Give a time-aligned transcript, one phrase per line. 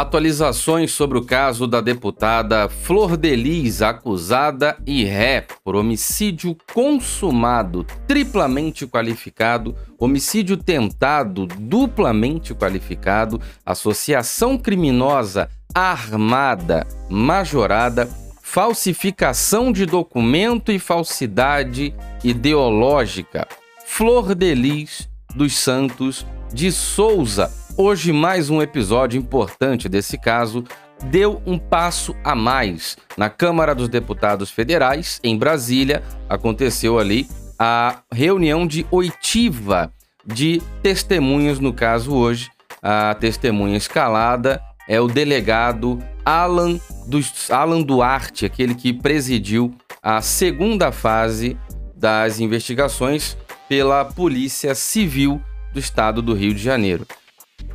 [0.00, 8.86] Atualizações sobre o caso da deputada Flor Delis, acusada e ré por homicídio consumado, triplamente
[8.86, 18.08] qualificado, homicídio tentado, duplamente qualificado, associação criminosa armada, majorada,
[18.40, 21.92] falsificação de documento e falsidade
[22.22, 23.48] ideológica.
[23.84, 26.24] Flor Delis dos Santos
[26.54, 27.50] de Souza
[27.80, 30.64] Hoje, mais um episódio importante desse caso
[31.04, 32.96] deu um passo a mais.
[33.16, 39.92] Na Câmara dos Deputados Federais, em Brasília, aconteceu ali a reunião de oitiva
[40.26, 42.50] de testemunhas, no caso hoje,
[42.82, 50.90] a testemunha escalada é o delegado Alan, dos, Alan Duarte, aquele que presidiu a segunda
[50.90, 51.56] fase
[51.94, 53.36] das investigações
[53.68, 55.40] pela Polícia Civil
[55.72, 57.06] do Estado do Rio de Janeiro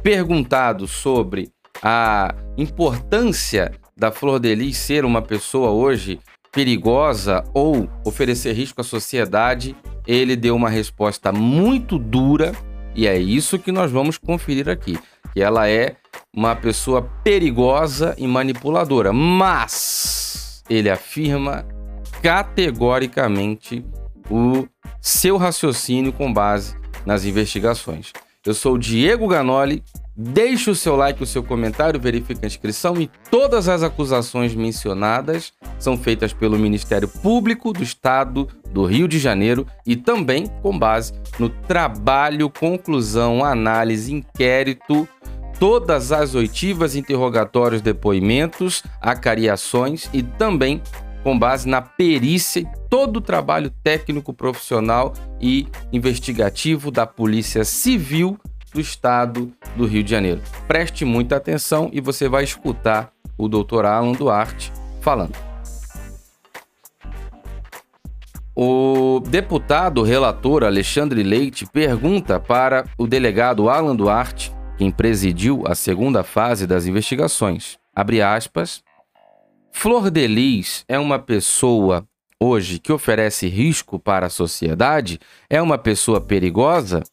[0.03, 1.49] perguntado sobre
[1.81, 6.19] a importância da Flor de Lis ser uma pessoa hoje
[6.51, 12.51] perigosa ou oferecer risco à sociedade, ele deu uma resposta muito dura
[12.93, 14.99] e é isso que nós vamos conferir aqui,
[15.33, 15.95] que ela é
[16.35, 21.65] uma pessoa perigosa e manipuladora, mas ele afirma
[22.21, 23.83] categoricamente
[24.29, 24.67] o
[25.01, 28.13] seu raciocínio com base nas investigações.
[28.45, 29.83] Eu sou o Diego Ganoli.
[30.15, 35.51] Deixe o seu like, o seu comentário, verifique a inscrição e todas as acusações mencionadas
[35.79, 41.13] são feitas pelo Ministério Público do Estado do Rio de Janeiro e também com base
[41.39, 45.07] no trabalho, conclusão, análise, inquérito,
[45.59, 50.79] todas as oitivas, interrogatórios, depoimentos, acariações e também
[51.23, 58.37] com base na perícia e todo o trabalho técnico, profissional e investigativo da Polícia Civil
[58.73, 60.41] do Estado do Rio de Janeiro.
[60.67, 63.85] Preste muita atenção e você vai escutar o Dr.
[63.85, 65.35] Alan Duarte falando.
[68.55, 76.23] O deputado relator Alexandre Leite pergunta para o delegado Alan Duarte, quem presidiu a segunda
[76.23, 77.77] fase das investigações.
[77.95, 78.83] Abre aspas.
[79.75, 82.07] Flor de Lis é uma pessoa
[82.39, 85.19] hoje que oferece risco para a sociedade?
[85.49, 87.03] É uma pessoa perigosa?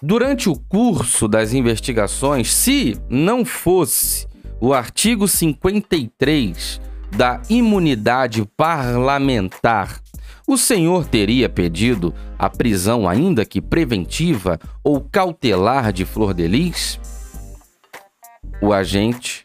[0.00, 4.28] Durante o curso das investigações, se não fosse
[4.60, 6.80] o artigo 53
[7.16, 10.00] da imunidade parlamentar,
[10.46, 17.00] o senhor teria pedido a prisão, ainda que preventiva ou cautelar, de Flor de Lis?
[18.60, 19.42] O agente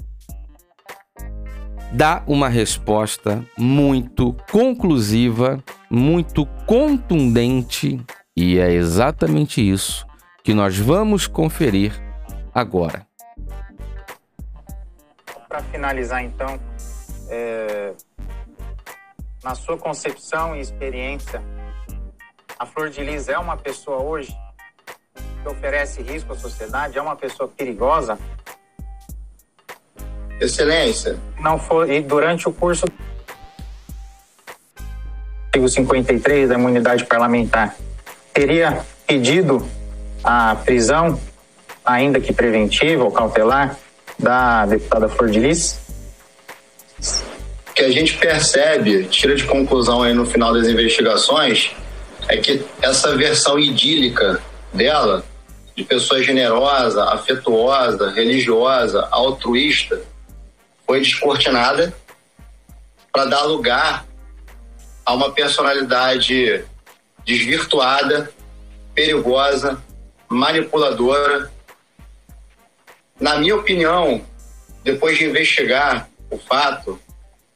[1.98, 8.00] dá uma resposta muito conclusiva, muito contundente,
[8.36, 10.06] e é exatamente isso
[10.44, 11.92] que nós vamos conferir
[12.54, 13.08] agora.
[15.50, 16.60] Para finalizar, então,
[17.32, 17.94] é...
[19.44, 21.42] na sua concepção e experiência,
[22.60, 24.38] a Flor de Lis é uma pessoa hoje
[25.42, 26.96] que oferece risco à sociedade?
[26.96, 28.20] É uma pessoa perigosa?
[30.40, 31.18] Excelência.
[31.40, 31.98] Não foi.
[31.98, 32.86] E durante o curso.
[35.46, 37.76] Artigo 53 da imunidade parlamentar,
[38.34, 39.66] teria pedido
[40.24, 41.20] a prisão,
[41.84, 43.76] ainda que preventiva ou cautelar,
[44.20, 45.80] da deputada Flor de Lis?
[47.78, 51.72] que a gente percebe, tira de conclusão aí no final das investigações,
[52.28, 54.42] é que essa versão idílica
[54.74, 55.24] dela,
[55.76, 60.02] de pessoa generosa, afetuosa, religiosa, altruísta,
[60.88, 61.94] foi descortinada
[63.12, 64.06] para dar lugar
[65.06, 66.64] a uma personalidade
[67.26, 68.32] desvirtuada,
[68.96, 69.84] perigosa,
[70.30, 71.52] manipuladora.
[73.20, 74.24] Na minha opinião,
[74.84, 77.00] depois de investigar o fato,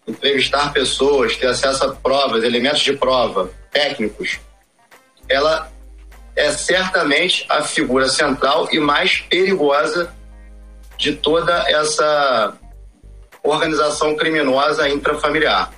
[0.06, 4.40] entrevistar pessoas, ter acesso a provas, elementos de prova, técnicos,
[5.30, 5.72] ela
[6.36, 10.14] é certamente a figura central e mais perigosa
[10.98, 12.58] de toda essa
[13.44, 15.72] organização criminosa intrafamiliar.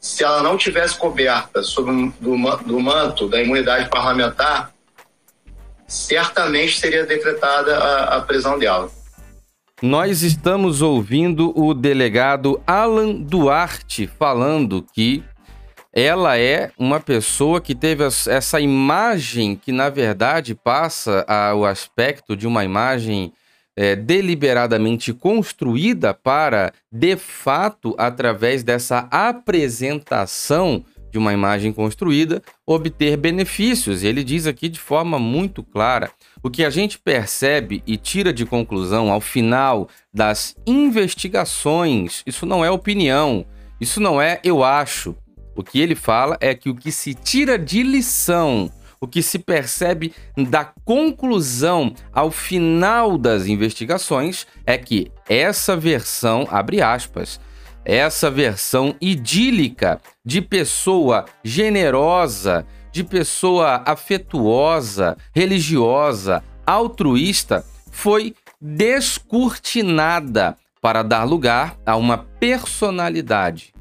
[0.00, 4.72] Se ela não tivesse coberta sob do, do manto da imunidade parlamentar,
[5.86, 8.90] certamente seria decretada a, a prisão dela.
[9.82, 15.22] Nós estamos ouvindo o delegado Alan Duarte falando que
[15.92, 21.24] ela é uma pessoa que teve essa imagem que, na verdade, passa
[21.56, 23.32] o aspecto de uma imagem
[23.76, 34.02] é, deliberadamente construída para, de fato, através dessa apresentação de uma imagem construída, obter benefícios.
[34.02, 36.10] Ele diz aqui de forma muito clara:
[36.42, 42.64] o que a gente percebe e tira de conclusão ao final das investigações, isso não
[42.64, 43.46] é opinião,
[43.80, 45.14] isso não é eu acho.
[45.54, 48.70] O que ele fala é que o que se tira de lição,
[49.00, 56.80] o que se percebe da conclusão ao final das investigações é que essa versão, abre
[56.80, 57.40] aspas,
[57.84, 71.24] essa versão idílica de pessoa generosa, de pessoa afetuosa, religiosa, altruísta, foi descortinada para dar
[71.24, 73.72] lugar a uma personalidade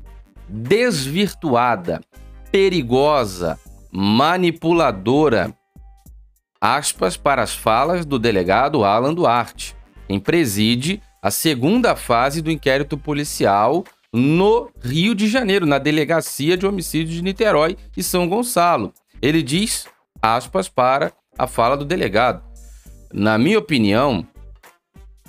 [0.48, 2.02] desvirtuada,
[2.52, 3.60] perigosa,
[3.96, 5.56] manipuladora.
[6.60, 9.74] Aspas para as falas do delegado Alan Duarte,
[10.08, 16.66] quem preside a segunda fase do inquérito policial no Rio de Janeiro, na Delegacia de
[16.66, 18.94] Homicídio de Niterói e São Gonçalo.
[19.22, 19.88] Ele diz,
[20.22, 22.44] aspas, para a fala do delegado.
[23.14, 24.28] Na minha opinião,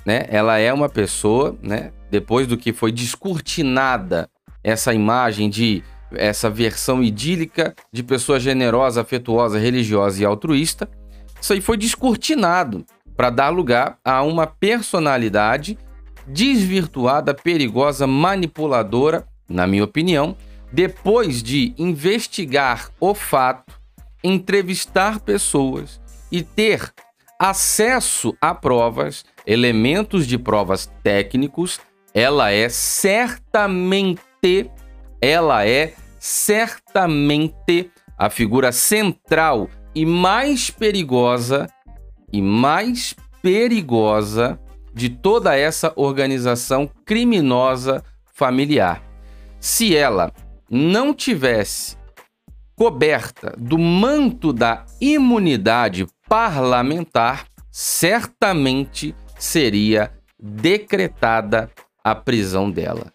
[0.05, 4.29] né, ela é uma pessoa, né, depois do que foi descortinada
[4.63, 10.89] essa imagem de essa versão idílica de pessoa generosa, afetuosa, religiosa e altruísta,
[11.39, 15.77] isso aí foi descortinado para dar lugar a uma personalidade
[16.25, 20.35] desvirtuada, perigosa, manipuladora, na minha opinião,
[20.71, 23.73] depois de investigar o fato,
[24.23, 26.01] entrevistar pessoas
[26.31, 26.91] e ter
[27.39, 31.79] acesso a provas, elementos de provas técnicos,
[32.13, 34.19] ela é certamente,
[35.21, 41.67] ela é certamente a figura central e mais perigosa
[42.31, 44.59] e mais perigosa
[44.93, 48.03] de toda essa organização criminosa
[48.33, 49.03] familiar.
[49.59, 50.31] Se ela
[50.69, 51.95] não tivesse
[52.75, 61.71] coberta do manto da imunidade parlamentar, certamente seria decretada
[62.03, 63.11] a prisão dela.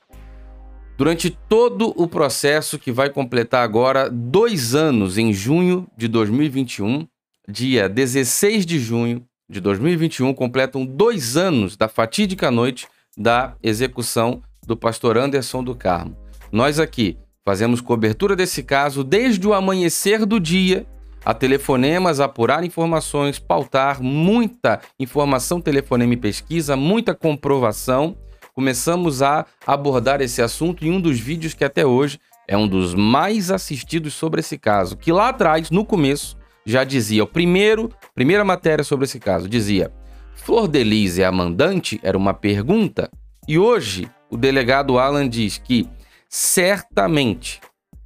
[0.96, 7.06] Durante todo o processo que vai completar agora dois anos, em junho de 2021,
[7.48, 12.86] dia 16 de junho de 2021 completam dois anos da fatídica noite
[13.16, 16.16] da execução do pastor Anderson do Carmo.
[16.50, 20.86] Nós aqui fazemos cobertura desse caso desde o amanhecer do dia,
[21.24, 28.16] a telefonemas, apurar informações, pautar muita informação, telefonema e pesquisa, muita comprovação.
[28.54, 32.94] Começamos a abordar esse assunto em um dos vídeos que até hoje é um dos
[32.94, 38.44] mais assistidos sobre esse caso, que lá atrás, no começo, já dizia, o primeiro, primeira
[38.44, 39.90] matéria sobre esse caso, dizia:
[40.34, 41.99] Flor Delise é a mandante?
[42.02, 43.10] Era uma pergunta.
[43.49, 45.88] E hoje, o delegado Alan diz que
[46.28, 47.58] certamente,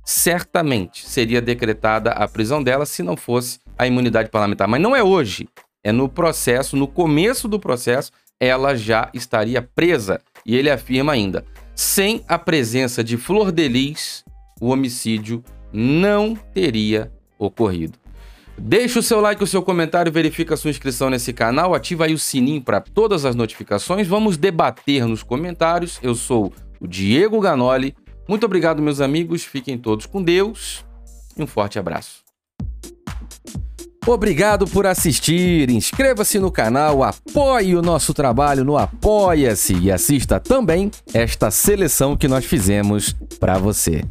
[0.05, 4.69] certamente seria decretada a prisão dela se não fosse a imunidade parlamentar.
[4.69, 5.49] Mas não é hoje,
[5.83, 10.21] é no processo, no começo do processo, ela já estaria presa.
[10.45, 11.45] E ele afirma ainda:
[11.75, 14.25] sem a presença de Flor Delis,
[14.61, 15.43] o homicídio
[15.73, 17.99] não teria ocorrido.
[18.59, 22.15] Deixe o seu like, o seu comentário, verifica a sua inscrição nesse canal, ativa aí
[22.15, 24.09] o sininho para todas as notificações.
[24.09, 25.99] Vamos debater nos comentários.
[26.03, 27.95] Eu sou o Diego Ganoli.
[28.27, 29.45] Muito obrigado, meus amigos.
[29.45, 30.85] Fiquem todos com Deus
[31.37, 32.26] e um forte abraço.
[34.07, 35.69] Obrigado por assistir.
[35.69, 42.29] Inscreva-se no canal, apoie o nosso trabalho no Apoia-se e assista também esta seleção que
[42.29, 44.05] nós fizemos para você.